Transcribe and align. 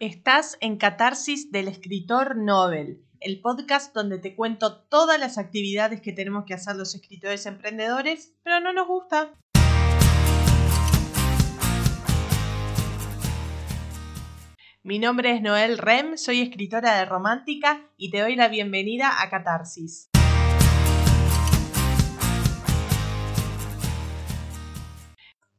Estás 0.00 0.56
en 0.62 0.78
Catarsis 0.78 1.52
del 1.52 1.68
escritor 1.68 2.34
Nobel, 2.34 3.04
el 3.20 3.42
podcast 3.42 3.94
donde 3.94 4.18
te 4.18 4.34
cuento 4.34 4.80
todas 4.84 5.20
las 5.20 5.36
actividades 5.36 6.00
que 6.00 6.14
tenemos 6.14 6.46
que 6.46 6.54
hacer 6.54 6.74
los 6.76 6.94
escritores 6.94 7.44
emprendedores, 7.44 8.34
pero 8.42 8.60
no 8.60 8.72
nos 8.72 8.88
gusta. 8.88 9.34
Mi 14.82 14.98
nombre 14.98 15.32
es 15.34 15.42
Noel 15.42 15.76
Rem, 15.76 16.16
soy 16.16 16.40
escritora 16.40 16.96
de 16.96 17.04
romántica 17.04 17.86
y 17.98 18.10
te 18.10 18.20
doy 18.20 18.36
la 18.36 18.48
bienvenida 18.48 19.20
a 19.20 19.28
Catarsis. 19.28 20.09